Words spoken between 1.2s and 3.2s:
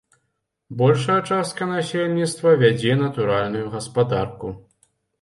частка насельніцтва вядзе